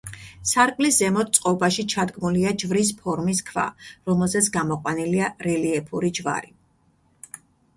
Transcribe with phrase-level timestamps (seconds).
[0.51, 3.67] სარკმლის ზემოთ წყობაში ჩადგმულია ჯვრის ფორმის ქვა,
[4.11, 6.51] რომელზეც გამოყვანილია რელიეფური ჯვარი.